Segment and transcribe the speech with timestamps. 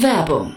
[0.00, 0.56] Werbung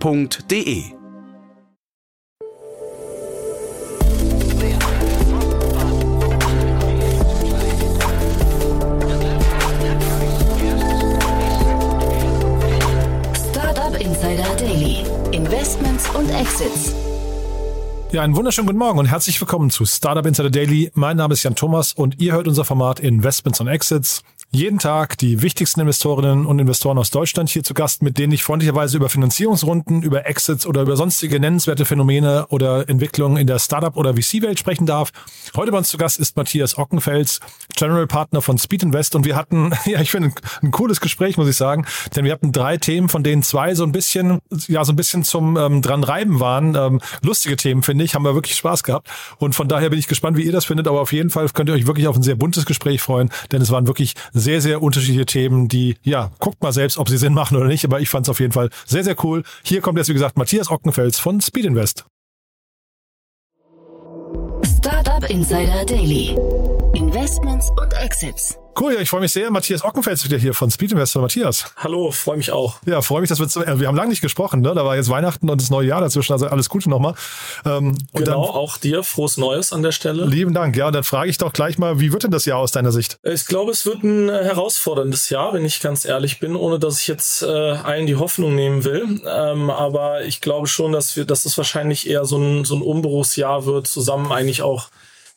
[0.00, 0.84] f.de.
[13.34, 15.04] Startup Insider Daily.
[15.32, 16.94] Investments und Exits.
[18.12, 20.90] Ja, einen wunderschönen guten Morgen und herzlich willkommen zu Startup Insider Daily.
[20.94, 24.22] Mein Name ist Jan Thomas und ihr hört unser Format Investments und Exits.
[24.52, 28.42] Jeden Tag die wichtigsten Investorinnen und Investoren aus Deutschland hier zu Gast, mit denen ich
[28.42, 33.96] freundlicherweise über Finanzierungsrunden, über Exits oder über sonstige nennenswerte Phänomene oder Entwicklungen in der Startup-
[33.96, 35.10] oder VC-Welt sprechen darf.
[35.56, 37.40] Heute bei uns zu Gast ist Matthias Ockenfels,
[37.74, 39.14] General Partner von Speed Invest.
[39.16, 41.84] Und wir hatten, ja, ich finde, ein, cooles Gespräch, muss ich sagen,
[42.14, 45.24] denn wir hatten drei Themen, von denen zwei so ein bisschen, ja, so ein bisschen
[45.24, 46.74] zum ähm, dran reiben waren.
[46.76, 49.10] Ähm, lustige Themen, finde ich, haben wir wirklich Spaß gehabt.
[49.38, 51.68] Und von daher bin ich gespannt, wie ihr das findet, aber auf jeden Fall könnt
[51.68, 54.82] ihr euch wirklich auf ein sehr buntes Gespräch freuen, denn es waren wirklich sehr, sehr
[54.82, 58.08] unterschiedliche Themen, die, ja, guckt mal selbst, ob sie Sinn machen oder nicht, aber ich
[58.08, 59.42] fand es auf jeden Fall sehr, sehr cool.
[59.62, 62.04] Hier kommt jetzt, wie gesagt, Matthias Ockenfels von Speed Invest.
[64.64, 66.36] Startup Insider Daily.
[66.94, 68.58] Investments und Exits.
[68.78, 69.50] Cool, ja, ich freue mich sehr.
[69.50, 71.22] Matthias Ockenfels wieder hier von Speed Investor.
[71.22, 71.72] Matthias.
[71.76, 72.76] Hallo, freue mich auch.
[72.84, 74.74] Ja, freue mich, dass wir, äh, wir haben lange nicht gesprochen, ne?
[74.74, 77.14] Da war jetzt Weihnachten und das neue Jahr dazwischen, also alles Gute nochmal.
[77.64, 80.26] Ähm, genau, dann, auch dir frohes Neues an der Stelle.
[80.26, 82.58] Lieben Dank, ja, und dann frage ich doch gleich mal, wie wird denn das Jahr
[82.58, 83.18] aus deiner Sicht?
[83.22, 87.08] Ich glaube, es wird ein herausforderndes Jahr, wenn ich ganz ehrlich bin, ohne dass ich
[87.08, 89.22] jetzt äh, allen die Hoffnung nehmen will.
[89.26, 92.82] Ähm, aber ich glaube schon, dass wir, dass es wahrscheinlich eher so ein, so ein
[92.82, 94.88] Umbruchsjahr wird, zusammen eigentlich auch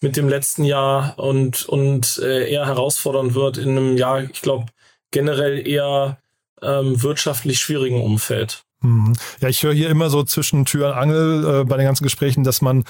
[0.02, 4.68] mit dem letzten Jahr und, und äh, eher herausfordernd wird in einem Jahr, ich glaube,
[5.12, 6.20] generell eher
[6.62, 8.64] ähm, wirtschaftlich schwierigen Umfeld.
[8.82, 9.14] Mhm.
[9.42, 12.46] Ja, ich höre hier immer so zwischen Tür und Angel äh, bei den ganzen Gesprächen,
[12.46, 12.86] dass man,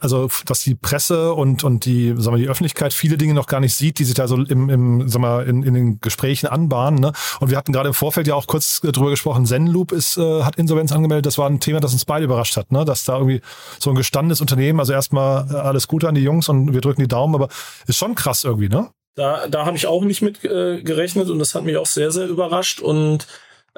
[0.00, 3.60] also dass die Presse und und die, sagen wir, die Öffentlichkeit viele Dinge noch gar
[3.60, 6.98] nicht sieht, die sich da so im, im sagen wir, in, in den Gesprächen anbahnen.
[6.98, 7.12] Ne?
[7.38, 9.46] Und wir hatten gerade im Vorfeld ja auch kurz drüber gesprochen.
[9.46, 11.26] Zenloop ist äh, hat Insolvenz angemeldet.
[11.26, 12.84] Das war ein Thema, das uns beide überrascht hat, ne?
[12.84, 13.40] Dass da irgendwie
[13.78, 17.02] so ein gestandenes Unternehmen, also erstmal äh, alles Gute an die Jungs und wir drücken
[17.02, 17.48] die Daumen, aber
[17.86, 18.88] ist schon krass irgendwie, ne?
[19.14, 22.10] Da da habe ich auch nicht mit äh, gerechnet und das hat mich auch sehr
[22.10, 23.28] sehr überrascht und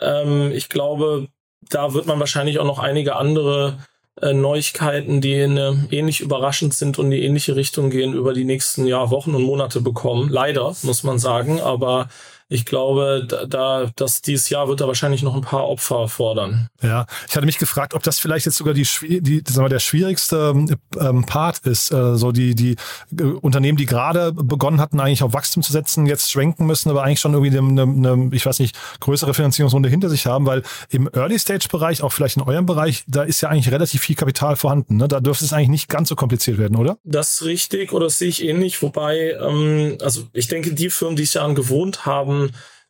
[0.00, 1.28] ähm, ich glaube,
[1.68, 3.78] da wird man wahrscheinlich auch noch einige andere
[4.20, 8.34] äh, Neuigkeiten, die in, äh, ähnlich überraschend sind und in die ähnliche Richtung gehen, über
[8.34, 10.28] die nächsten ja, Wochen und Monate bekommen.
[10.28, 11.60] Leider, muss man sagen.
[11.60, 12.08] Aber
[12.52, 16.68] ich glaube, da, da das dieses Jahr wird da wahrscheinlich noch ein paar Opfer fordern.
[16.82, 19.80] Ja, ich hatte mich gefragt, ob das vielleicht jetzt sogar die, die sagen wir, der
[19.80, 20.54] schwierigste
[21.00, 22.76] ähm, Part ist, äh, so die die
[23.18, 27.02] äh, Unternehmen, die gerade begonnen hatten, eigentlich auf Wachstum zu setzen, jetzt schwenken müssen, aber
[27.02, 31.08] eigentlich schon irgendwie eine, eine, ich weiß nicht, größere Finanzierungsrunde hinter sich haben, weil im
[31.12, 34.56] Early Stage Bereich, auch vielleicht in eurem Bereich, da ist ja eigentlich relativ viel Kapital
[34.56, 34.96] vorhanden.
[34.96, 35.08] Ne?
[35.08, 36.98] Da dürfte es eigentlich nicht ganz so kompliziert werden, oder?
[37.04, 41.16] Das ist richtig oder das sehe ich ähnlich, wobei, ähm, also ich denke, die Firmen,
[41.16, 42.41] die es ja an gewohnt haben,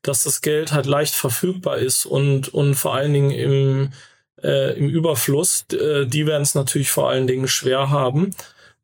[0.02, 3.92] dass das Geld halt leicht verfügbar ist und, und vor allen Dingen im,
[4.42, 8.34] äh, im Überfluss, äh, die werden es natürlich vor allen Dingen schwer haben.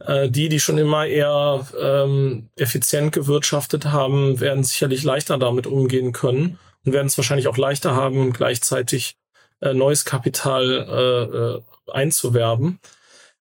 [0.00, 6.12] Äh, die, die schon immer eher ähm, effizient gewirtschaftet haben, werden sicherlich leichter damit umgehen
[6.12, 9.16] können und werden es wahrscheinlich auch leichter haben, gleichzeitig
[9.60, 12.78] äh, neues Kapital äh, äh, einzuwerben.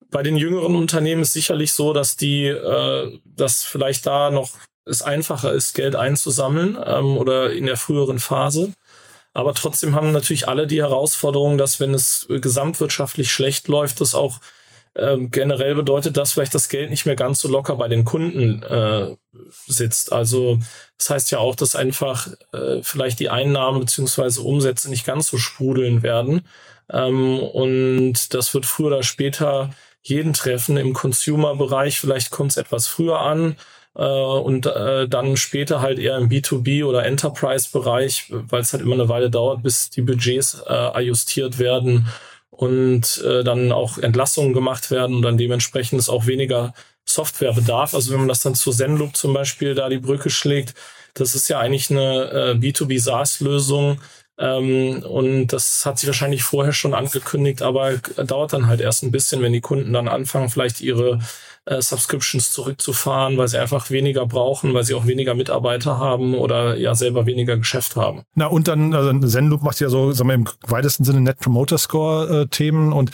[0.09, 4.49] Bei den jüngeren Unternehmen ist sicherlich so, dass die, äh, dass vielleicht da noch
[4.89, 8.73] es einfacher ist, Geld einzusammeln ähm, oder in der früheren Phase.
[9.33, 14.39] Aber trotzdem haben natürlich alle die Herausforderung, dass wenn es gesamtwirtschaftlich schlecht läuft, das auch
[14.97, 18.63] ähm, generell bedeutet, dass vielleicht das Geld nicht mehr ganz so locker bei den Kunden
[18.63, 19.15] äh,
[19.67, 20.11] sitzt.
[20.11, 20.59] Also
[20.97, 25.37] das heißt ja auch, dass einfach äh, vielleicht die Einnahmen beziehungsweise Umsätze nicht ganz so
[25.37, 26.47] sprudeln werden.
[26.91, 29.69] Ähm, und das wird früher oder später
[30.01, 31.99] jeden treffen im Consumer-Bereich.
[31.99, 33.55] Vielleicht kommt es etwas früher an
[33.97, 38.93] äh, und äh, dann später halt eher im B2B oder Enterprise-Bereich, weil es halt immer
[38.93, 42.07] eine Weile dauert, bis die Budgets äh, ajustiert werden
[42.51, 46.73] und äh, dann auch Entlassungen gemacht werden und dann dementsprechend ist auch weniger
[47.05, 47.93] Softwarebedarf.
[47.93, 50.75] Also wenn man das dann zu Zenloop zum Beispiel da die Brücke schlägt,
[51.13, 53.99] das ist ja eigentlich eine äh, B2B SaaS-Lösung,
[54.39, 59.11] ähm, und das hat sich wahrscheinlich vorher schon angekündigt, aber dauert dann halt erst ein
[59.11, 61.19] bisschen, wenn die Kunden dann anfangen, vielleicht ihre
[61.67, 66.77] äh, Subscriptions zurückzufahren, weil sie einfach weniger brauchen, weil sie auch weniger Mitarbeiter haben oder
[66.77, 68.23] ja selber weniger Geschäft haben.
[68.35, 71.77] Na und dann, also Zenloop macht ja so, sagen wir im weitesten Sinne Net Promoter
[71.77, 73.11] Score äh, Themen und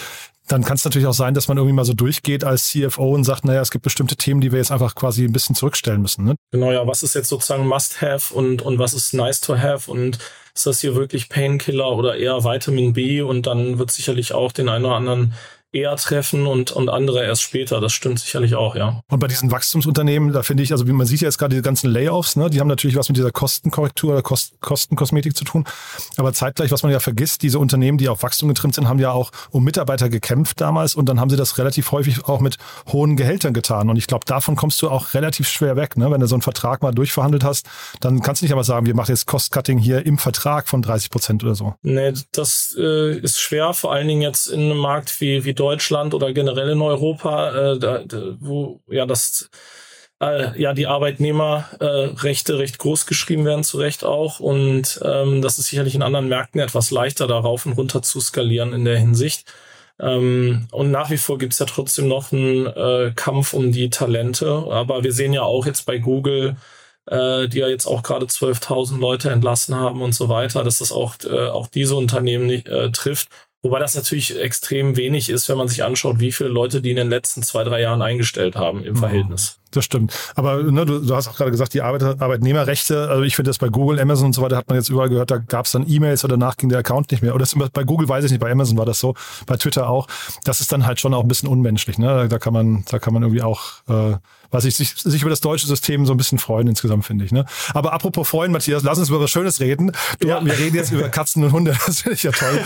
[0.47, 3.23] dann kann es natürlich auch sein, dass man irgendwie mal so durchgeht als CFO und
[3.23, 6.25] sagt, naja, es gibt bestimmte Themen, die wir jetzt einfach quasi ein bisschen zurückstellen müssen.
[6.25, 6.35] Ne?
[6.51, 10.19] Genau, ja, was ist jetzt sozusagen Must-Have und, und was ist Nice-to-Have und
[10.53, 14.69] ist das hier wirklich Painkiller oder eher Vitamin B und dann wird sicherlich auch den
[14.69, 15.33] einen oder anderen
[15.73, 17.81] eher treffen und, und andere erst später.
[17.81, 19.01] Das stimmt sicherlich auch, ja.
[19.09, 21.61] Und bei diesen Wachstumsunternehmen, da finde ich, also wie man sieht ja jetzt gerade die
[21.61, 25.65] ganzen Layoffs, ne, die haben natürlich was mit dieser Kostenkorrektur oder Kost, Kostenkosmetik zu tun.
[26.17, 29.11] Aber zeitgleich, was man ja vergisst, diese Unternehmen, die auf Wachstum getrimmt sind, haben ja
[29.11, 33.15] auch um Mitarbeiter gekämpft damals und dann haben sie das relativ häufig auch mit hohen
[33.15, 33.89] Gehältern getan.
[33.89, 35.97] Und ich glaube, davon kommst du auch relativ schwer weg.
[35.97, 36.11] Ne?
[36.11, 37.67] Wenn du so einen Vertrag mal durchverhandelt hast,
[37.99, 41.09] dann kannst du nicht aber sagen, wir machen jetzt Cost-Cutting hier im Vertrag von 30
[41.09, 41.73] Prozent oder so.
[41.81, 46.13] Nee, das äh, ist schwer, vor allen Dingen jetzt in einem Markt wie, wie Deutschland
[46.13, 48.03] oder generell in Europa, äh, da,
[48.39, 49.49] wo ja das
[50.21, 54.39] äh, ja die Arbeitnehmerrechte äh, recht groß geschrieben werden, zu Recht auch.
[54.39, 58.73] Und ähm, das ist sicherlich in anderen Märkten etwas leichter, darauf und runter zu skalieren
[58.73, 59.45] in der Hinsicht.
[59.99, 64.49] Ähm, und nach wie vor gibt's ja trotzdem noch einen äh, Kampf um die Talente.
[64.69, 66.57] Aber wir sehen ja auch jetzt bei Google,
[67.07, 70.91] äh, die ja jetzt auch gerade 12.000 Leute entlassen haben und so weiter, dass das
[70.91, 73.29] auch, äh, auch diese Unternehmen nicht, äh, trifft.
[73.63, 76.97] Wobei das natürlich extrem wenig ist, wenn man sich anschaut, wie viele Leute die in
[76.97, 79.57] den letzten zwei, drei Jahren eingestellt haben im Verhältnis.
[79.73, 80.13] Das stimmt.
[80.35, 83.57] Aber ne, du, du hast auch gerade gesagt, die Arbeit, Arbeitnehmerrechte, also ich finde das
[83.57, 85.85] bei Google, Amazon und so weiter, hat man jetzt überall gehört, da gab es dann
[85.87, 87.33] E-Mails oder danach ging der Account nicht mehr.
[87.33, 89.15] Oder das, bei Google weiß ich nicht, bei Amazon war das so,
[89.47, 90.07] bei Twitter auch.
[90.43, 91.97] Das ist dann halt schon auch ein bisschen unmenschlich.
[91.97, 92.27] Ne?
[92.29, 94.17] Da kann man, da kann man irgendwie auch äh,
[94.53, 97.31] was ich sich, sich über das deutsche System so ein bisschen freuen insgesamt, finde ich.
[97.31, 97.45] Ne?
[97.73, 99.91] Aber apropos freuen, Matthias, lass uns über was Schönes reden.
[100.19, 100.45] Du, ja.
[100.45, 102.61] Wir reden jetzt über Katzen und Hunde, das finde ich ja toll.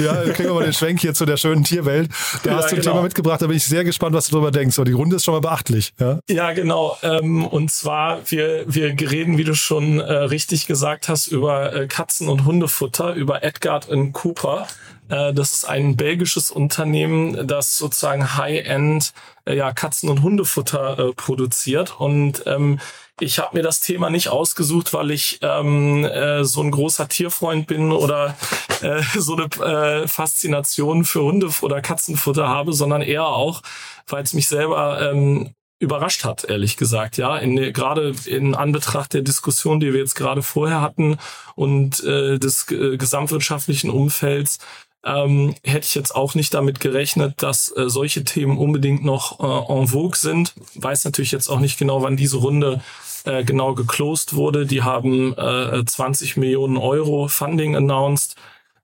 [0.00, 2.10] ja, kriegen wir mal den Schwenk hier zu der schönen Tierwelt.
[2.42, 2.92] Da ja, hast du ein genau.
[2.92, 4.74] Thema mitgebracht, da bin ich sehr gespannt, was du darüber denkst.
[4.74, 5.94] So, die Runde ist schon mal beachtlich.
[6.00, 6.96] Ja, ja genau.
[7.02, 11.86] Ähm, und zwar, wir, wir reden, wie du schon äh, richtig gesagt hast, über äh,
[11.86, 14.66] Katzen- und Hundefutter, über Edgard Cooper.
[15.08, 19.12] Äh, das ist ein belgisches Unternehmen, das sozusagen High-End
[19.44, 21.98] äh, ja, Katzen- und Hundefutter äh, produziert.
[22.00, 22.78] Und ähm,
[23.18, 27.66] ich habe mir das Thema nicht ausgesucht, weil ich ähm, äh, so ein großer Tierfreund
[27.66, 28.36] bin oder
[28.82, 33.62] äh, so eine äh, Faszination für Hunde- oder Katzenfutter habe, sondern eher auch,
[34.06, 39.22] weil es mich selber ähm, überrascht hat, ehrlich gesagt, ja, in, gerade in Anbetracht der
[39.22, 41.18] Diskussion, die wir jetzt gerade vorher hatten
[41.54, 44.58] und äh, des äh, gesamtwirtschaftlichen Umfelds,
[45.04, 49.72] ähm, hätte ich jetzt auch nicht damit gerechnet, dass äh, solche Themen unbedingt noch äh,
[49.72, 50.54] en vogue sind.
[50.74, 52.80] Weiß natürlich jetzt auch nicht genau, wann diese Runde
[53.24, 54.66] äh, genau geclosed wurde.
[54.66, 58.34] Die haben äh, 20 Millionen Euro Funding announced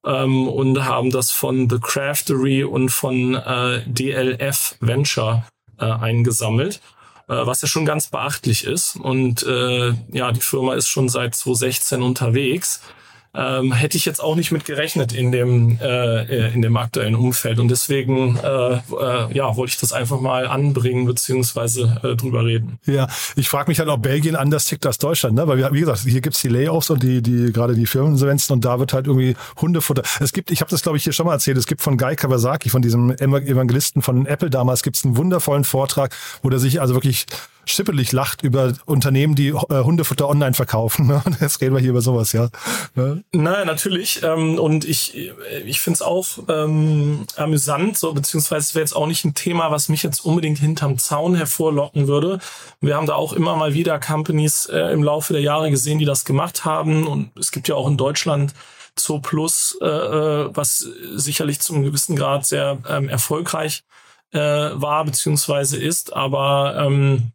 [0.04, 5.44] ähm, und haben das von The Craftery und von äh, DLF Venture
[5.82, 6.80] äh, eingesammelt
[7.28, 8.96] äh, was ja schon ganz beachtlich ist.
[8.96, 12.80] Und äh, ja, die Firma ist schon seit 2016 unterwegs
[13.34, 17.14] ähm, hätte ich jetzt auch nicht mit gerechnet in dem, äh, äh, in dem aktuellen
[17.14, 17.58] Umfeld.
[17.58, 18.80] Und deswegen äh, äh,
[19.32, 22.78] ja, wollte ich das einfach mal anbringen beziehungsweise äh, drüber reden.
[22.84, 25.46] Ja, ich frage mich halt, ob Belgien anders tickt als Deutschland, ne?
[25.46, 28.64] Weil wir, wie gesagt, hier gibt's die Layoffs und die, die gerade die Firmeninsolvenzen und
[28.64, 30.02] da wird halt irgendwie Hundefutter.
[30.20, 32.16] Es gibt, ich habe das glaube ich hier schon mal erzählt, es gibt von Guy
[32.16, 36.94] Kawasaki, von diesem Evangelisten von Apple damals, gibt's einen wundervollen Vortrag, wo der sich also
[36.94, 37.26] wirklich
[37.64, 41.06] schippelig lacht über Unternehmen, die äh, Hundefutter online verkaufen.
[41.06, 41.22] Ne?
[41.40, 42.48] Jetzt reden wir hier über sowas, ja.
[42.94, 43.22] Ne?
[43.32, 44.22] Naja, natürlich.
[44.22, 45.16] Ähm, und ich,
[45.64, 49.70] ich finde es auch ähm, amüsant, so beziehungsweise es wäre jetzt auch nicht ein Thema,
[49.70, 52.40] was mich jetzt unbedingt hinterm Zaun hervorlocken würde.
[52.80, 56.04] Wir haben da auch immer mal wieder Companies äh, im Laufe der Jahre gesehen, die
[56.04, 57.06] das gemacht haben.
[57.06, 58.54] Und es gibt ja auch in Deutschland
[58.96, 63.84] Zo Plus, äh, äh was sicherlich zum gewissen Grad sehr ähm, erfolgreich
[64.32, 66.12] äh, war beziehungsweise ist.
[66.12, 67.32] Aber ähm,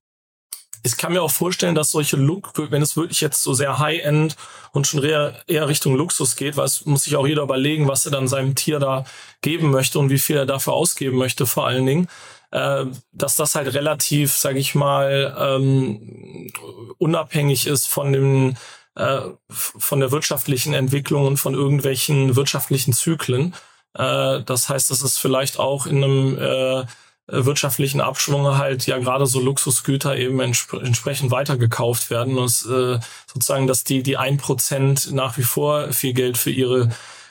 [0.84, 4.36] ich kann mir auch vorstellen, dass solche Look, wenn es wirklich jetzt so sehr High-End
[4.72, 8.06] und schon eher, eher Richtung Luxus geht, weil es muss sich auch jeder überlegen, was
[8.06, 9.06] er dann seinem Tier da
[9.42, 12.08] geben möchte und wie viel er dafür ausgeben möchte, vor allen Dingen,
[12.52, 16.52] äh, dass das halt relativ, sage ich mal, ähm,
[16.98, 18.56] unabhängig ist von dem
[18.96, 23.54] äh, von der wirtschaftlichen Entwicklung und von irgendwelchen wirtschaftlichen Zyklen.
[23.94, 26.86] Äh, das heißt, dass es vielleicht auch in einem äh,
[27.28, 33.00] wirtschaftlichen Abschwung halt ja gerade so Luxusgüter eben entsp entsprechend weitergekauft werden und es, äh,
[33.26, 36.90] sozusagen, dass die die ein Prozent nach wie vor viel Geld für ihre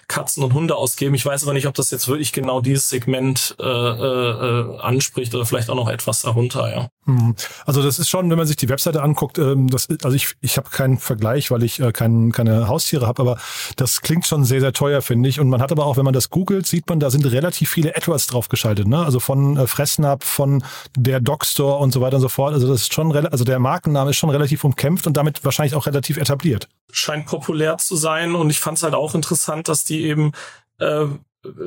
[0.08, 1.14] Katzen und Hunde ausgeben.
[1.14, 5.46] Ich weiß aber nicht, ob das jetzt wirklich genau dieses Segment äh, äh, anspricht oder
[5.46, 6.88] vielleicht auch noch etwas darunter, ja.
[7.06, 7.36] Hm.
[7.64, 10.56] Also das ist schon, wenn man sich die Webseite anguckt, ähm, das, also ich, ich
[10.56, 13.38] habe keinen Vergleich, weil ich äh, kein, keine Haustiere habe, aber
[13.76, 15.38] das klingt schon sehr, sehr teuer, finde ich.
[15.38, 17.96] Und man hat aber auch, wenn man das googelt, sieht man, da sind relativ viele
[17.96, 19.04] AdWords draufgeschaltet, ne?
[19.04, 20.64] Also von äh, Fressnapf, von
[20.96, 22.54] der Dogstore und so weiter und so fort.
[22.54, 25.86] Also das ist schon, also der Markenname ist schon relativ umkämpft und damit wahrscheinlich auch
[25.86, 26.68] relativ etabliert.
[26.90, 30.32] Scheint populär zu sein und ich fand es halt auch interessant, dass die eben
[30.78, 31.06] äh,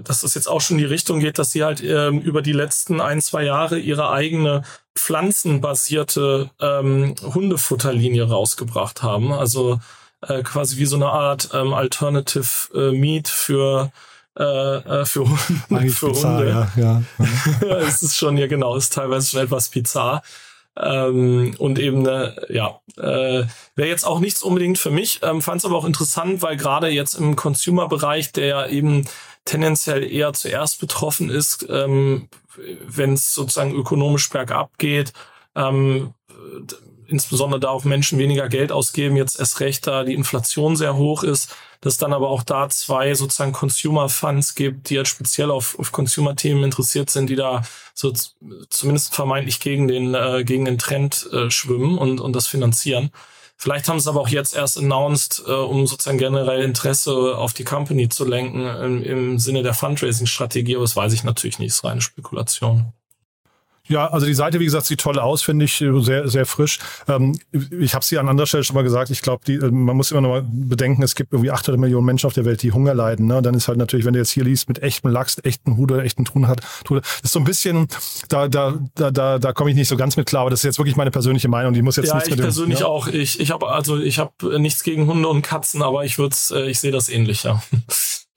[0.03, 2.51] dass das jetzt auch schon in die Richtung geht, dass sie halt ähm, über die
[2.51, 4.63] letzten ein, zwei Jahre ihre eigene
[4.99, 9.31] pflanzenbasierte ähm, Hundefutterlinie rausgebracht haben.
[9.31, 9.79] Also
[10.21, 13.91] äh, quasi wie so eine Art ähm, Alternative äh, Meat für
[14.37, 15.25] äh, äh für,
[15.69, 16.69] Hunde, für bizarr, Hunde.
[16.75, 17.01] Ja,
[17.67, 17.67] ja.
[17.87, 20.21] es ist schon, ja genau, ist teilweise schon etwas bizarr.
[20.77, 23.43] Ähm, und eben, äh, ja, äh,
[23.75, 26.87] wäre jetzt auch nichts unbedingt für mich, ähm, fand es aber auch interessant, weil gerade
[26.87, 29.05] jetzt im Consumer-Bereich, der ja eben
[29.45, 32.29] tendenziell eher zuerst betroffen ist, ähm,
[32.87, 35.13] wenn es sozusagen ökonomisch bergab geht,
[35.55, 36.13] ähm,
[37.07, 41.23] insbesondere da auch Menschen weniger Geld ausgeben, jetzt erst recht, da die Inflation sehr hoch
[41.23, 45.79] ist, dass dann aber auch da zwei sozusagen Consumer Funds gibt, die jetzt speziell auf,
[45.79, 48.13] auf Consumer-Themen interessiert sind, die da so
[48.69, 53.11] zumindest vermeintlich gegen den, äh, gegen den Trend äh, schwimmen und, und das finanzieren.
[53.61, 57.51] Vielleicht haben sie es aber auch jetzt erst announced, äh, um sozusagen generell Interesse auf
[57.51, 61.67] die Company zu lenken im, im Sinne der Fundraising-Strategie, aber das weiß ich natürlich nicht,
[61.67, 62.93] ist reine Spekulation.
[63.89, 66.79] Ja, also die Seite, wie gesagt, sieht toll aus, finde ich, sehr, sehr frisch.
[67.07, 70.11] Ähm, ich habe sie an anderer Stelle schon mal gesagt, ich glaube, äh, man muss
[70.11, 72.93] immer noch mal bedenken, es gibt irgendwie 800 Millionen Menschen auf der Welt, die Hunger
[72.93, 73.25] leiden.
[73.25, 73.41] Ne?
[73.41, 76.23] Dann ist halt natürlich, wenn du jetzt hier liest, mit echtem Lachs, echten Hude, echten
[76.23, 77.87] Thun hat, Tude, ist so ein bisschen,
[78.29, 80.65] da, da, da, da, da komme ich nicht so ganz mit klar, aber das ist
[80.65, 82.85] jetzt wirklich meine persönliche Meinung, die muss jetzt ja, nichts ich mit dem, persönlich ja?
[82.85, 83.07] auch.
[83.07, 86.69] Ich, ich habe also ich habe nichts gegen Hunde und Katzen, aber ich würde, äh,
[86.69, 87.61] ich sehe das ähnlich, ja.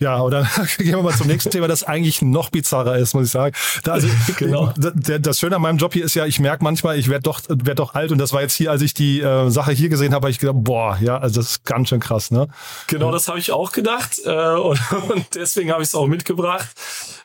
[0.03, 3.31] Ja, oder gehen wir mal zum nächsten Thema, das eigentlich noch bizarrer ist, muss ich
[3.31, 3.55] sagen.
[3.85, 4.75] Da, also, genau.
[4.77, 7.79] Das Schöne an meinem Job hier ist ja, ich merke manchmal, ich werde doch, werd
[7.79, 10.25] doch alt und das war jetzt hier, als ich die äh, Sache hier gesehen habe,
[10.25, 12.49] habe ich gedacht, boah, ja, also das ist ganz schön krass, ne?
[12.89, 16.69] Genau, das habe ich auch gedacht äh, und, und deswegen habe ich es auch mitgebracht.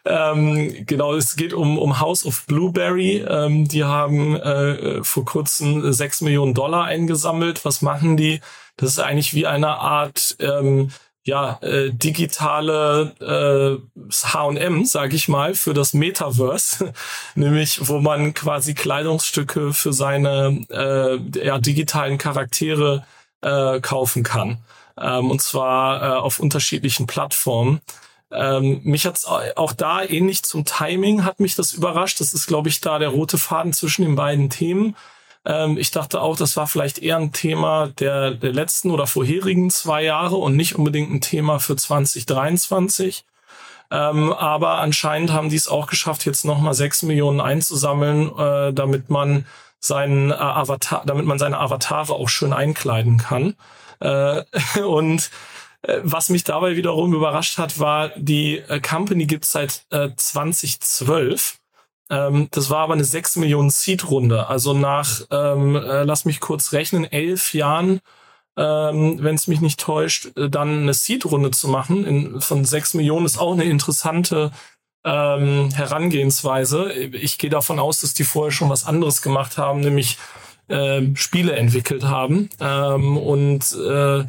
[0.05, 3.25] Ähm, genau, es geht um, um House of Blueberry.
[3.27, 7.65] Ähm, die haben äh, vor kurzem sechs Millionen Dollar eingesammelt.
[7.65, 8.39] Was machen die?
[8.77, 10.91] Das ist eigentlich wie eine Art ähm,
[11.27, 16.93] ja, äh, digitale äh, H&M, sage ich mal, für das Metaverse,
[17.35, 23.05] nämlich wo man quasi Kleidungsstücke für seine äh, ja, digitalen Charaktere
[23.41, 24.59] äh, kaufen kann.
[24.99, 27.81] Ähm, und zwar äh, auf unterschiedlichen Plattformen.
[28.31, 32.19] Ähm, mich hat's auch da ähnlich zum Timing hat mich das überrascht.
[32.21, 34.95] Das ist, glaube ich, da der rote Faden zwischen den beiden Themen.
[35.47, 39.69] Ähm, ich dachte auch, das war vielleicht eher ein Thema der, der letzten oder vorherigen
[39.69, 43.23] zwei Jahre und nicht unbedingt ein Thema für 2023.
[43.89, 49.09] Ähm, aber anscheinend haben die es auch geschafft, jetzt nochmal sechs Millionen einzusammeln, äh, damit
[49.09, 49.45] man
[49.79, 53.55] seinen äh, Avatar, damit man seine Avatare auch schön einkleiden kann.
[54.01, 54.43] Äh,
[54.81, 55.31] und
[55.83, 61.57] äh, was mich dabei wiederum überrascht hat, war, die äh, Company gibt seit äh, 2012
[62.09, 64.47] ähm, das war aber eine 6 Millionen Seed-Runde.
[64.47, 67.99] Also nach, ähm, äh, lass mich kurz rechnen, elf Jahren,
[68.57, 72.95] ähm, wenn es mich nicht täuscht, äh, dann eine Seed-Runde zu machen in, von 6
[72.95, 74.51] Millionen ist auch eine interessante
[75.05, 76.91] ähm, Herangehensweise.
[76.91, 80.17] Ich gehe davon aus, dass die vorher schon was anderes gemacht haben, nämlich
[80.69, 84.25] äh, Spiele entwickelt haben ähm, und äh,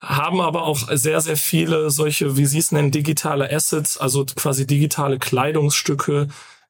[0.00, 4.66] haben aber auch sehr, sehr viele solche, wie Sie es nennen, digitale Assets, also quasi
[4.66, 6.28] digitale Kleidungsstücke,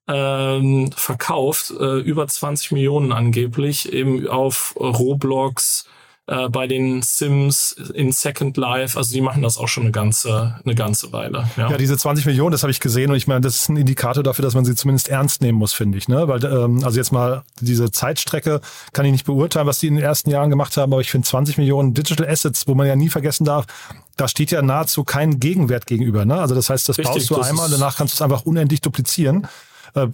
[0.08, 5.84] ähm, verkauft, äh, über 20 Millionen angeblich, eben auf Roblox,
[6.28, 10.60] äh, bei den Sims in Second Life, also die machen das auch schon eine ganze,
[10.62, 11.48] eine ganze Weile.
[11.56, 13.78] Ja, ja diese 20 Millionen, das habe ich gesehen und ich meine, das ist ein
[13.78, 16.06] Indikator dafür, dass man sie zumindest ernst nehmen muss, finde ich.
[16.06, 16.28] Ne?
[16.28, 18.60] Weil, ähm, also jetzt mal diese Zeitstrecke
[18.92, 21.26] kann ich nicht beurteilen, was die in den ersten Jahren gemacht haben, aber ich finde
[21.26, 23.64] 20 Millionen Digital Assets, wo man ja nie vergessen darf,
[24.18, 26.26] da steht ja nahezu kein Gegenwert gegenüber.
[26.26, 26.38] Ne?
[26.38, 29.48] Also das heißt, das Richtig, baust du einmal, danach kannst du es einfach unendlich duplizieren
[29.94, 30.08] äh,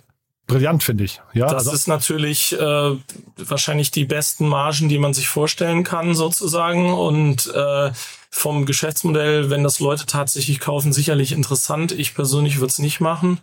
[0.46, 1.20] brillant, finde ich.
[1.32, 2.96] Ja, das also, ist natürlich äh,
[3.36, 6.92] wahrscheinlich die besten Margen, die man sich vorstellen kann, sozusagen.
[6.92, 7.92] Und äh,
[8.30, 11.92] vom Geschäftsmodell, wenn das Leute tatsächlich kaufen, sicherlich interessant.
[11.92, 13.40] Ich persönlich würde es nicht machen.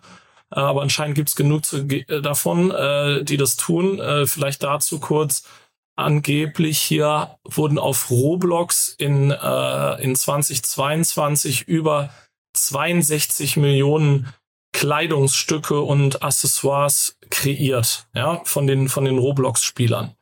[0.50, 4.00] Aber anscheinend gibt es genug zu, äh, davon, äh, die das tun.
[4.00, 5.44] Äh, vielleicht dazu kurz.
[5.96, 12.10] Angeblich hier wurden auf Roblox in, äh, in 2022 über
[12.54, 14.28] 62 Millionen
[14.74, 20.16] Kleidungsstücke und Accessoires kreiert, ja, von den von den Roblox-Spielern.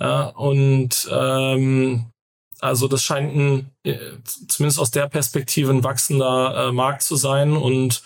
[0.00, 2.06] Ja, und ähm,
[2.60, 3.96] also das scheint ein, äh,
[4.48, 8.02] zumindest aus der Perspektive ein wachsender äh, Markt zu sein und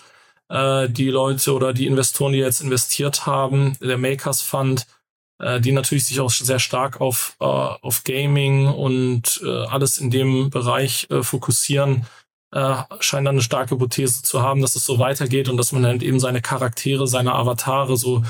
[0.49, 4.87] äh, die Leute oder die Investoren, die jetzt investiert haben, der Makers Fund,
[5.39, 10.11] äh, die natürlich sich auch sehr stark auf, äh, auf Gaming und äh, alles in
[10.11, 12.07] dem Bereich äh, fokussieren,
[12.53, 15.85] äh, scheinen dann eine starke Hypothese zu haben, dass es so weitergeht und dass man
[15.87, 18.23] halt eben seine Charaktere, seine Avatare so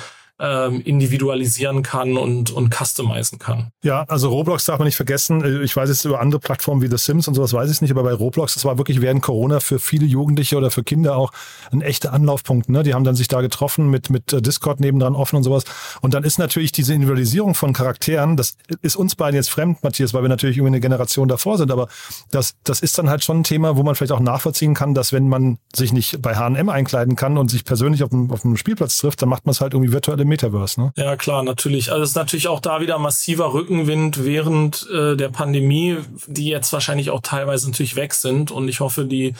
[0.42, 3.70] ähm, individualisieren kann und, und customizen kann.
[3.84, 5.44] Ja, also Roblox darf man nicht vergessen.
[5.44, 7.92] Äh, ich weiß jetzt über andere Plattformen wie The Sims und sowas weiß ich nicht,
[7.92, 11.30] aber bei Roblox, das war wirklich während Corona für viele Jugendliche oder für Kinder auch
[11.70, 12.68] ein echter Anlaufpunkt.
[12.68, 12.82] Ne?
[12.82, 15.62] Die haben dann sich da getroffen mit, mit äh, Discord nebendran offen und sowas.
[16.00, 20.12] Und dann ist natürlich diese Individualisierung von Charakteren, das ist uns beiden jetzt fremd, Matthias,
[20.12, 21.86] weil wir natürlich irgendwie eine Generation davor sind, aber
[22.32, 25.12] das, das ist dann halt schon ein Thema, wo man vielleicht auch nachvollziehen kann, dass
[25.12, 28.56] wenn man sich nicht bei H&M einkleiden kann und sich persönlich auf dem, auf dem
[28.56, 30.92] Spielplatz trifft, dann macht man es halt irgendwie virtuelle Metaverse, ne?
[30.96, 31.92] Ja, klar, natürlich.
[31.92, 36.72] Also es ist natürlich auch da wieder massiver Rückenwind während äh, der Pandemie, die jetzt
[36.72, 38.50] wahrscheinlich auch teilweise natürlich weg sind.
[38.50, 39.34] Und ich hoffe, die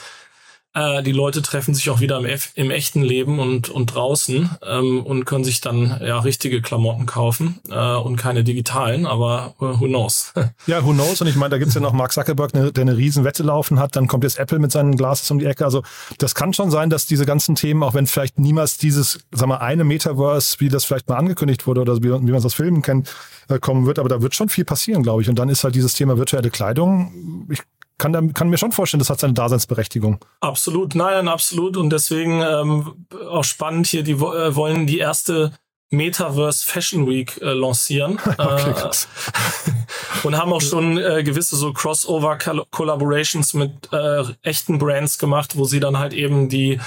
[0.73, 5.03] äh, die Leute treffen sich auch wieder im, im echten Leben und, und draußen ähm,
[5.03, 9.85] und können sich dann ja richtige Klamotten kaufen äh, und keine digitalen, aber äh, who
[9.85, 10.33] knows.
[10.67, 11.21] ja, who knows?
[11.21, 13.95] Und ich meine, da gibt's ja noch Mark Zuckerberg, der eine riesen Wette laufen hat,
[13.95, 15.63] dann kommt jetzt Apple mit seinen Glasses um die Ecke.
[15.65, 15.83] Also
[16.17, 19.57] das kann schon sein, dass diese ganzen Themen, auch wenn vielleicht niemals dieses, sag mal,
[19.57, 22.81] eine Metaverse, wie das vielleicht mal angekündigt wurde oder wie, wie man es aus Filmen
[22.81, 23.13] kennt,
[23.49, 25.29] äh, kommen wird, aber da wird schon viel passieren, glaube ich.
[25.29, 27.59] Und dann ist halt dieses Thema virtuelle Kleidung, ich
[27.97, 30.19] kann, kann mir schon vorstellen, das hat seine Daseinsberechtigung.
[30.41, 31.77] Absolut, nein, absolut.
[31.77, 35.51] Und deswegen ähm, auch spannend hier, die äh, wollen die erste
[35.93, 42.37] Metaverse Fashion Week äh, lancieren okay, äh, und haben auch schon äh, gewisse so Crossover
[42.71, 46.79] Collaborations mit äh, echten Brands gemacht, wo sie dann halt eben die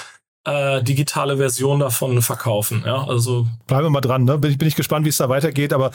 [0.47, 2.85] äh, digitale Version davon verkaufen.
[2.87, 4.25] Ja, also bleiben wir mal dran.
[4.25, 4.38] Ne?
[4.38, 5.73] Bin ich bin ich gespannt, wie es da weitergeht.
[5.73, 5.91] Aber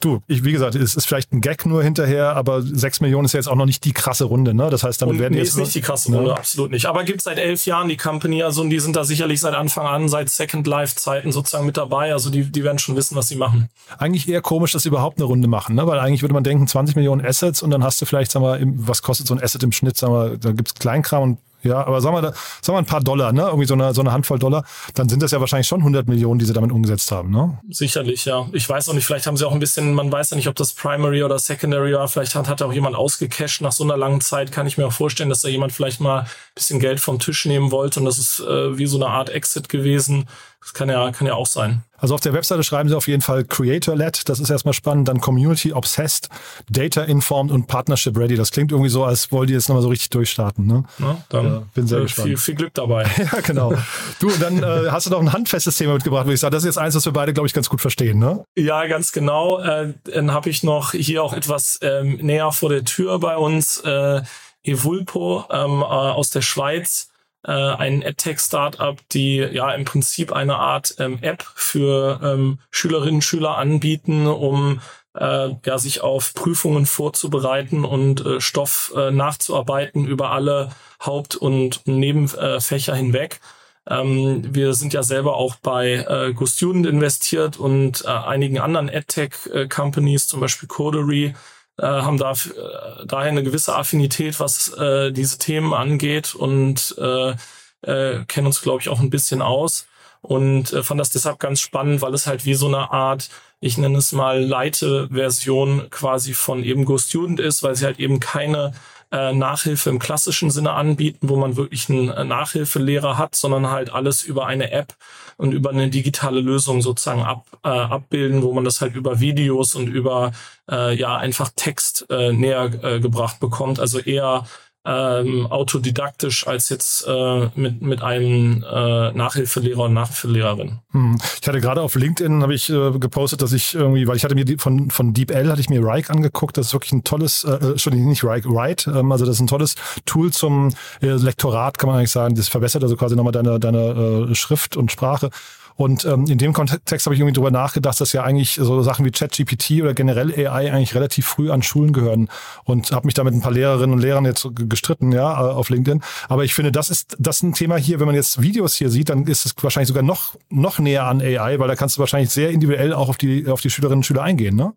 [0.00, 3.32] du, ich wie gesagt, es ist vielleicht ein Gag nur hinterher, aber sechs Millionen ist
[3.32, 4.52] ja jetzt auch noch nicht die krasse Runde.
[4.52, 4.68] Ne?
[4.68, 6.36] Das heißt, damit und, werden nee, jetzt ist nicht die krasse Runde, ne?
[6.36, 6.86] absolut nicht.
[6.86, 9.86] Aber gibt seit elf Jahren die Company, also und die sind da sicherlich seit Anfang
[9.86, 12.12] an, seit Second Life Zeiten sozusagen mit dabei.
[12.12, 13.70] Also die die werden schon wissen, was sie machen.
[13.98, 15.86] Eigentlich eher komisch, dass sie überhaupt eine Runde machen, ne?
[15.86, 18.58] weil eigentlich würde man denken 20 Millionen Assets und dann hast du vielleicht, sagen wir,
[18.86, 19.96] was kostet so ein Asset im Schnitt?
[19.96, 23.32] Sagen wir, da gibt's Kleinkram und ja, aber sagen wir, sagen wir ein paar Dollar,
[23.32, 23.42] ne?
[23.42, 26.38] Irgendwie so eine, so eine Handvoll Dollar, dann sind das ja wahrscheinlich schon 100 Millionen,
[26.38, 27.58] die sie damit umgesetzt haben, ne?
[27.70, 28.46] Sicherlich, ja.
[28.52, 30.54] Ich weiß auch nicht, vielleicht haben sie auch ein bisschen, man weiß ja nicht, ob
[30.54, 34.20] das Primary oder Secondary war, vielleicht hat, hat auch jemand ausgecasht nach so einer langen
[34.20, 37.18] Zeit, kann ich mir auch vorstellen, dass da jemand vielleicht mal ein bisschen Geld vom
[37.18, 40.26] Tisch nehmen wollte und das ist äh, wie so eine Art Exit gewesen.
[40.60, 41.82] Das kann ja, kann ja auch sein.
[42.04, 45.22] Also auf der Webseite schreiben sie auf jeden Fall Creator-led, das ist erstmal spannend, dann
[45.22, 46.28] Community Obsessed,
[46.68, 48.36] Data Informed und Partnership Ready.
[48.36, 50.66] Das klingt irgendwie so, als wollt ihr jetzt nochmal so richtig durchstarten.
[50.66, 50.84] Ne?
[50.98, 52.28] Na, dann ja, bin sehr äh, gespannt.
[52.28, 53.04] Viel, viel Glück dabei.
[53.16, 53.72] ja, genau.
[54.20, 56.52] Du, dann äh, hast du noch ein handfestes Thema mitgebracht, würde ich sagen.
[56.52, 58.44] Das ist jetzt eins, was wir beide, glaube ich, ganz gut verstehen, ne?
[58.54, 59.60] Ja, ganz genau.
[59.60, 63.80] Äh, dann habe ich noch hier auch etwas ähm, näher vor der Tür bei uns.
[63.80, 64.20] Äh,
[64.62, 67.08] Evulpo ähm, äh, aus der Schweiz
[67.44, 73.22] äh, ein EdTech-Startup, die ja im Prinzip eine Art ähm, App für ähm, Schülerinnen und
[73.22, 74.80] Schüler anbieten, um
[75.14, 80.70] äh, ja, sich auf Prüfungen vorzubereiten und äh, Stoff äh, nachzuarbeiten über alle
[81.04, 83.40] Haupt- und Nebenfächer hinweg.
[83.86, 90.26] Ähm, wir sind ja selber auch bei äh, GoStudent investiert und äh, einigen anderen EdTech-Companies,
[90.26, 91.34] zum Beispiel Codery,
[91.78, 97.34] äh, haben da, äh, daher eine gewisse Affinität, was äh, diese Themen angeht und äh,
[97.82, 99.86] äh, kennen uns, glaube ich, auch ein bisschen aus
[100.22, 103.28] und äh, fand das deshalb ganz spannend, weil es halt wie so eine Art,
[103.60, 108.20] ich nenne es mal Leite-Version quasi von eben Go Student ist, weil sie halt eben
[108.20, 108.72] keine
[109.14, 113.92] äh, Nachhilfe im klassischen Sinne anbieten, wo man wirklich einen äh, Nachhilfelehrer hat, sondern halt
[113.92, 114.94] alles über eine App
[115.36, 119.76] und über eine digitale Lösung sozusagen ab, äh, abbilden, wo man das halt über Videos
[119.76, 120.32] und über
[120.68, 123.78] äh, ja einfach Text äh, näher äh, gebracht bekommt.
[123.78, 124.46] Also eher
[124.86, 130.80] ähm, autodidaktisch als jetzt äh, mit mit einem äh, Nachhilfelehrer und Nachhilfelehrerin.
[130.92, 131.18] Hm.
[131.40, 134.34] Ich hatte gerade auf LinkedIn habe ich äh, gepostet, dass ich irgendwie, weil ich hatte
[134.34, 136.58] mir die, von von DeepL hatte ich mir Rike angeguckt.
[136.58, 138.90] Das ist wirklich ein tolles, äh, Entschuldigung, nicht Rike, Write.
[138.90, 142.34] Ähm, also das ist ein tolles Tool zum äh, Lektorat, kann man eigentlich sagen.
[142.34, 145.30] Das verbessert also quasi nochmal deine deine äh, Schrift und Sprache.
[145.76, 149.04] Und ähm, in dem Kontext habe ich irgendwie drüber nachgedacht, dass ja eigentlich so Sachen
[149.04, 152.28] wie ChatGPT oder generell AI eigentlich relativ früh an Schulen gehören
[152.64, 155.70] und habe mich da mit ein paar Lehrerinnen und Lehrern jetzt gestritten, ja, äh, auf
[155.70, 156.02] LinkedIn.
[156.28, 158.90] Aber ich finde, das ist das ist ein Thema hier, wenn man jetzt Videos hier
[158.90, 162.00] sieht, dann ist es wahrscheinlich sogar noch noch näher an AI, weil da kannst du
[162.00, 164.74] wahrscheinlich sehr individuell auch auf die auf die Schülerinnen und Schüler eingehen, ne?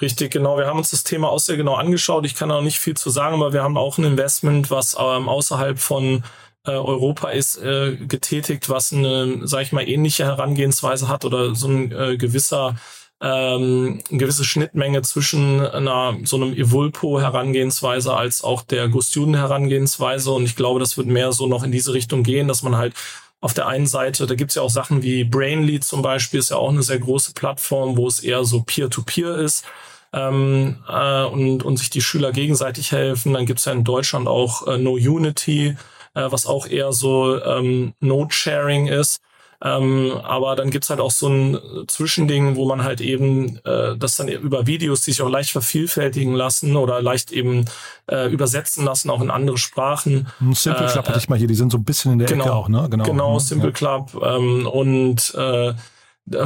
[0.00, 0.58] Richtig, genau.
[0.58, 2.26] Wir haben uns das Thema auch sehr genau angeschaut.
[2.26, 5.26] Ich kann auch nicht viel zu sagen, aber wir haben auch ein Investment, was ähm,
[5.26, 6.22] außerhalb von
[6.66, 11.68] äh, Europa ist äh, getätigt, was eine, sag ich mal, ähnliche Herangehensweise hat oder so
[11.68, 12.76] ein äh, gewisser
[13.20, 20.32] ähm, eine gewisse Schnittmenge zwischen einer so einem Evulpo Herangehensweise als auch der GoStudent Herangehensweise
[20.32, 22.94] und ich glaube, das wird mehr so noch in diese Richtung gehen, dass man halt
[23.40, 26.56] auf der einen Seite, da gibt's ja auch Sachen wie Brainly zum Beispiel, ist ja
[26.56, 29.64] auch eine sehr große Plattform, wo es eher so Peer-to-Peer -Peer ist
[30.12, 33.34] ähm, äh, und, und sich die Schüler gegenseitig helfen.
[33.34, 35.76] Dann gibt's ja in Deutschland auch äh, No Unity,
[36.16, 39.20] äh, was auch eher so ähm, Note-Sharing ist.
[39.62, 44.16] Ähm, aber dann gibt's halt auch so ein Zwischending, wo man halt eben äh, das
[44.16, 47.64] dann über Videos, die sich auch leicht vervielfältigen lassen oder leicht eben
[48.06, 50.26] äh, übersetzen lassen, auch in andere Sprachen.
[50.52, 52.44] Simple Club äh, hatte ich mal hier, die sind so ein bisschen in der genau,
[52.44, 52.86] Ecke auch, ne?
[52.90, 53.72] Genau, genau mhm, Simple ja.
[53.72, 54.22] Club.
[54.22, 55.72] Ähm, und äh,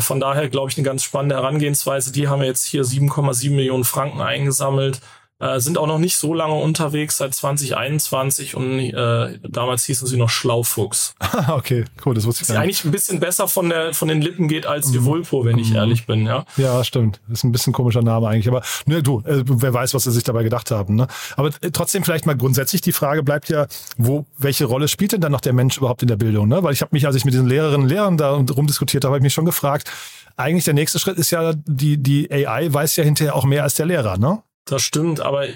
[0.00, 2.12] von daher glaube ich eine ganz spannende Herangehensweise.
[2.12, 5.00] Die haben jetzt hier 7,7 Millionen Franken eingesammelt
[5.40, 10.16] äh, sind auch noch nicht so lange unterwegs, seit 2021 und äh, damals hießen sie
[10.16, 11.14] noch Schlaufuchs.
[11.48, 12.58] okay, cool, das wusste ich nicht.
[12.58, 15.04] eigentlich ein bisschen besser von der von den Lippen geht als mhm.
[15.04, 15.76] Vulpo, wenn ich mhm.
[15.76, 16.44] ehrlich bin, ja.
[16.56, 17.20] Ja, stimmt.
[17.30, 20.24] ist ein bisschen komischer Name eigentlich, aber ne, du, äh, wer weiß, was sie sich
[20.24, 21.06] dabei gedacht haben, ne?
[21.36, 25.20] Aber äh, trotzdem vielleicht mal grundsätzlich die Frage bleibt ja, wo welche Rolle spielt denn
[25.20, 26.62] dann noch der Mensch überhaupt in der Bildung, ne?
[26.62, 29.18] Weil ich habe mich, als ich mit diesen Lehrerinnen und Lehrern da rumdiskutiert habe, habe
[29.18, 29.90] ich mich schon gefragt,
[30.36, 33.74] eigentlich der nächste Schritt ist ja, die, die AI weiß ja hinterher auch mehr als
[33.74, 34.42] der Lehrer, ne?
[34.64, 35.46] Das stimmt, aber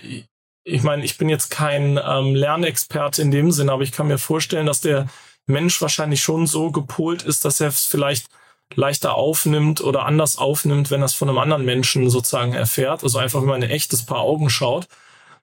[0.64, 4.18] ich meine, ich bin jetzt kein ähm, Lernexperte in dem Sinn, aber ich kann mir
[4.18, 5.08] vorstellen, dass der
[5.46, 8.26] Mensch wahrscheinlich schon so gepolt ist, dass er es vielleicht
[8.74, 13.02] leichter aufnimmt oder anders aufnimmt, wenn er es von einem anderen Menschen sozusagen erfährt.
[13.02, 14.88] Also einfach, wenn man ein echtes Paar Augen schaut,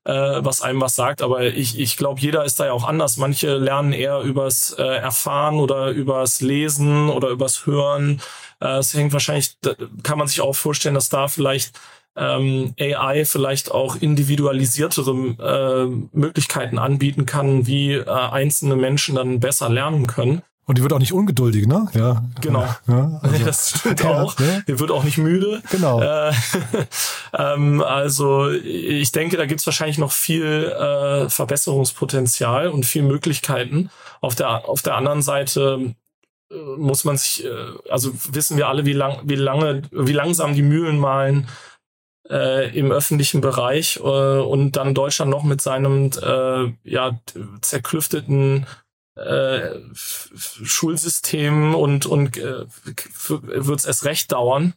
[0.05, 1.21] äh, was einem was sagt.
[1.21, 3.17] Aber ich, ich glaube, jeder ist da ja auch anders.
[3.17, 8.21] Manche lernen eher übers äh, Erfahren oder übers Lesen oder übers Hören.
[8.59, 9.57] Äh, es hängt wahrscheinlich,
[10.03, 11.79] kann man sich auch vorstellen, dass da vielleicht
[12.15, 19.69] ähm, AI vielleicht auch individualisiertere äh, Möglichkeiten anbieten kann, wie äh, einzelne Menschen dann besser
[19.69, 20.41] lernen können.
[20.65, 21.89] Und die wird auch nicht ungeduldig, ne?
[21.93, 22.23] Ja.
[22.39, 22.63] Genau.
[22.87, 24.37] Ja, also, das stimmt ja, auch.
[24.39, 24.63] Ne?
[24.67, 25.61] Die wird auch nicht müde.
[25.71, 26.01] Genau.
[26.01, 26.31] Äh,
[27.37, 33.89] ähm, also ich denke, da gibt's wahrscheinlich noch viel äh, Verbesserungspotenzial und viel Möglichkeiten.
[34.21, 35.93] Auf der, auf der anderen Seite
[36.51, 37.49] äh, muss man sich, äh,
[37.89, 41.47] also wissen wir alle, wie lang, wie lange, wie langsam die Mühlen malen,
[42.31, 44.01] äh, im öffentlichen Bereich äh,
[44.39, 47.19] und dann Deutschland noch mit seinem äh, ja
[47.61, 48.65] zerklüfteten
[49.15, 52.65] äh, Schulsystem und und äh,
[53.27, 54.73] wird es erst recht dauern.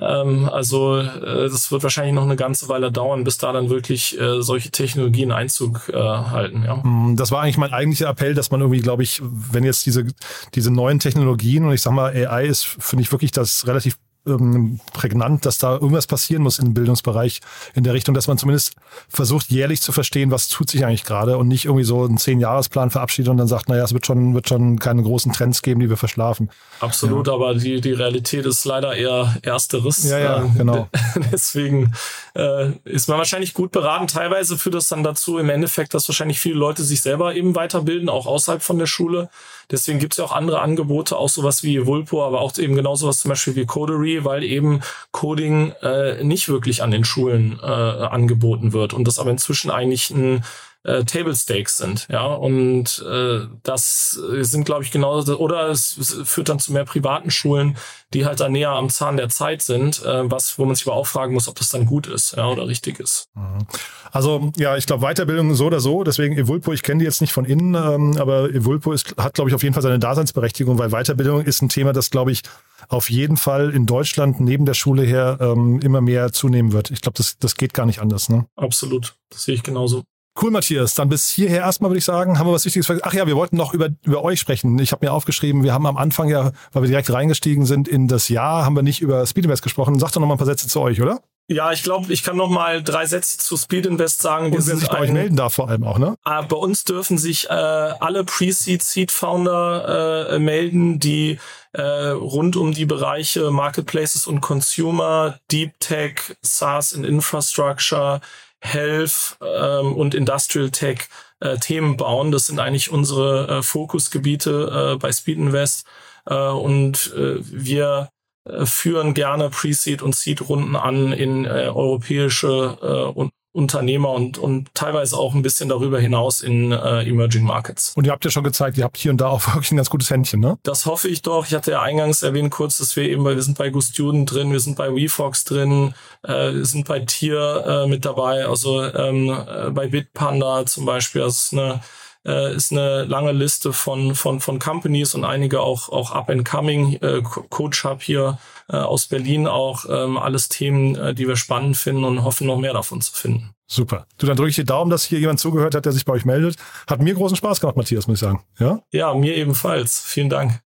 [0.00, 4.18] Ähm, also äh, das wird wahrscheinlich noch eine ganze Weile dauern, bis da dann wirklich
[4.18, 6.64] äh, solche Technologien Einzug äh, halten.
[6.64, 6.76] Ja.
[6.76, 10.06] Mm, das war eigentlich mein eigentlicher Appell, dass man irgendwie, glaube ich, wenn jetzt diese
[10.54, 14.80] diese neuen Technologien und ich sag mal AI ist, finde ich wirklich das relativ ähm,
[14.92, 17.40] prägnant, dass da irgendwas passieren muss im Bildungsbereich
[17.74, 18.74] in der Richtung, dass man zumindest
[19.08, 22.90] versucht, jährlich zu verstehen, was tut sich eigentlich gerade und nicht irgendwie so einen Zehn-Jahres-Plan
[22.90, 25.90] verabschiedet und dann sagt, naja, es wird schon, wird schon keine großen Trends geben, die
[25.90, 26.50] wir verschlafen.
[26.80, 27.34] Absolut, ja.
[27.34, 30.04] aber die, die Realität ist leider eher ersteres.
[30.04, 30.88] Ja, ja, ähm, genau.
[31.32, 31.92] Deswegen
[32.34, 34.06] äh, ist man wahrscheinlich gut beraten.
[34.06, 38.08] Teilweise führt das dann dazu im Endeffekt, dass wahrscheinlich viele Leute sich selber eben weiterbilden,
[38.08, 39.30] auch außerhalb von der Schule.
[39.72, 42.94] Deswegen gibt es ja auch andere Angebote, auch sowas wie Vulpo, aber auch eben genau
[42.94, 44.80] sowas zum Beispiel wie Codery, weil eben
[45.10, 50.10] Coding äh, nicht wirklich an den Schulen äh, angeboten wird und das aber inzwischen eigentlich
[50.10, 50.44] ein
[50.84, 56.16] äh, Table Stakes sind, ja und äh, das sind glaube ich genau oder es, es,
[56.24, 57.76] führt dann zu mehr privaten Schulen,
[58.12, 60.96] die halt da näher am Zahn der Zeit sind, äh, was wo man sich aber
[60.96, 63.28] auch fragen muss, ob das dann gut ist, ja oder richtig ist.
[63.34, 63.66] Mhm.
[64.10, 67.32] Also ja, ich glaube Weiterbildung so oder so, deswegen Evulpo, ich kenne die jetzt nicht
[67.32, 70.90] von innen, ähm, aber Evulpo ist, hat glaube ich auf jeden Fall seine Daseinsberechtigung, weil
[70.90, 72.42] Weiterbildung ist ein Thema, das glaube ich
[72.88, 76.90] auf jeden Fall in Deutschland neben der Schule her ähm, immer mehr zunehmen wird.
[76.90, 78.28] Ich glaube, das, das geht gar nicht anders.
[78.28, 78.46] Ne?
[78.56, 80.02] Absolut, das sehe ich genauso.
[80.40, 80.94] Cool, Matthias.
[80.94, 83.06] Dann bis hierher erstmal würde ich sagen, haben wir was Wichtiges vergessen.
[83.08, 84.78] Ach ja, wir wollten noch über, über euch sprechen.
[84.78, 88.08] Ich habe mir aufgeschrieben, wir haben am Anfang ja, weil wir direkt reingestiegen sind in
[88.08, 89.98] das Jahr, haben wir nicht über Speedinvest gesprochen.
[89.98, 91.20] Sag doch noch mal ein paar Sätze zu euch, oder?
[91.48, 94.46] Ja, ich glaube, ich kann noch mal drei Sätze zu Speed Invest sagen.
[94.46, 96.14] Und wer sich bei ein, euch melden darf vor allem auch, ne?
[96.24, 101.38] Äh, bei uns dürfen sich äh, alle Pre-Seed Seed Founder äh, melden, die
[101.72, 108.20] äh, rund um die Bereiche Marketplaces und Consumer, Deep Tech, SaaS and Infrastructure,
[108.62, 111.08] Health ähm, und Industrial Tech
[111.40, 112.30] äh, Themen bauen.
[112.30, 115.84] Das sind eigentlich unsere äh, Fokusgebiete äh, bei Speed Invest.
[116.26, 118.10] Äh, und äh, wir
[118.44, 124.74] äh, führen gerne Pre-Seed und Seed-Runden an in äh, europäische äh, und Unternehmer und, und
[124.74, 127.92] teilweise auch ein bisschen darüber hinaus in äh, Emerging Markets.
[127.94, 129.90] Und ihr habt ja schon gezeigt, ihr habt hier und da auch wirklich ein ganz
[129.90, 130.58] gutes Händchen, ne?
[130.62, 131.46] Das hoffe ich doch.
[131.46, 134.52] Ich hatte ja eingangs erwähnt kurz, dass wir eben, weil wir sind bei GoStudent drin,
[134.52, 139.28] wir sind bei WeFox drin, äh, wir sind bei Tier äh, mit dabei, also ähm,
[139.30, 141.80] äh, bei Bitpanda zum Beispiel, das ist eine
[142.26, 146.48] äh, ist eine lange Liste von, von, von Companies und einige auch, auch up and
[146.48, 146.94] coming.
[147.00, 149.84] Äh, Coach Hub hier äh, aus Berlin auch.
[149.88, 153.50] Ähm, alles Themen, äh, die wir spannend finden und hoffen, noch mehr davon zu finden.
[153.66, 154.06] Super.
[154.18, 156.24] Du, dann drücke ich die Daumen, dass hier jemand zugehört hat, der sich bei euch
[156.24, 156.56] meldet.
[156.86, 158.44] Hat mir großen Spaß gemacht, Matthias, muss ich sagen.
[158.58, 158.80] Ja?
[158.90, 160.00] Ja, mir ebenfalls.
[160.00, 160.60] Vielen Dank.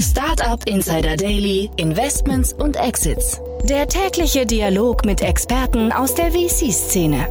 [0.00, 3.40] Startup Insider Daily, Investments und Exits.
[3.64, 7.28] Der tägliche Dialog mit Experten aus der VC-Szene.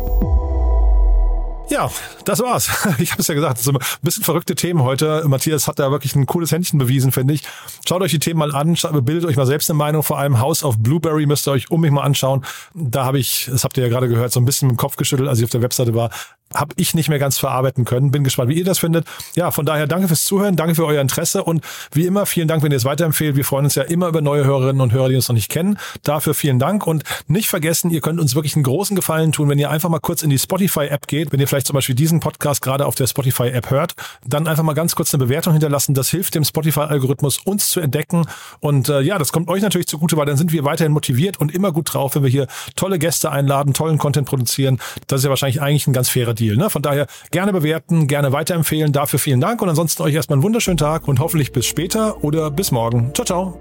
[1.72, 1.90] Ja,
[2.26, 2.70] das war's.
[3.00, 5.24] Ich habe es ja gesagt, so ein bisschen verrückte Themen heute.
[5.26, 7.44] Matthias hat da wirklich ein cooles Händchen bewiesen, finde ich.
[7.88, 10.04] Schaut euch die Themen mal an, bildet euch mal selbst eine Meinung.
[10.04, 12.44] Vor allem House of Blueberry müsst ihr euch um mich mal anschauen.
[12.74, 15.30] Da habe ich, das habt ihr ja gerade gehört, so ein bisschen dem Kopf geschüttelt,
[15.30, 16.10] als ich auf der Webseite war
[16.54, 18.12] habe ich nicht mehr ganz verarbeiten können.
[18.12, 19.06] Bin gespannt, wie ihr das findet.
[19.36, 22.64] Ja, von daher danke fürs Zuhören, danke für euer Interesse und wie immer vielen Dank,
[22.64, 23.36] wenn ihr es weiterempfehlt.
[23.36, 25.78] Wir freuen uns ja immer über neue Hörerinnen und Hörer, die uns noch nicht kennen.
[26.04, 29.60] Dafür vielen Dank und nicht vergessen, ihr könnt uns wirklich einen großen Gefallen tun, wenn
[29.60, 31.32] ihr einfach mal kurz in die Spotify-App geht.
[31.32, 34.74] Wenn ihr vielleicht zum Beispiel diesen Podcast gerade auf der Spotify-App hört, dann einfach mal
[34.74, 35.94] ganz kurz eine Bewertung hinterlassen.
[35.94, 38.26] Das hilft dem Spotify-Algorithmus, uns zu entdecken.
[38.60, 41.54] Und äh, ja, das kommt euch natürlich zugute, weil dann sind wir weiterhin motiviert und
[41.54, 44.80] immer gut drauf, wenn wir hier tolle Gäste einladen, tollen Content produzieren.
[45.08, 46.58] Das ist ja wahrscheinlich eigentlich ein ganz fairer Deal.
[46.58, 46.70] Ne?
[46.70, 48.92] Von daher gerne bewerten, gerne weiterempfehlen.
[48.92, 52.50] Dafür vielen Dank und ansonsten euch erstmal einen wunderschönen Tag und hoffentlich bis später oder
[52.52, 53.12] bis morgen.
[53.14, 53.60] Ciao, ciao.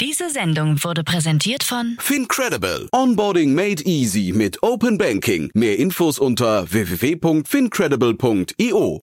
[0.00, 2.88] Diese Sendung wurde präsentiert von Fincredible.
[2.92, 5.50] Onboarding made easy mit Open Banking.
[5.54, 9.00] Mehr Infos unter www.fincredible.io.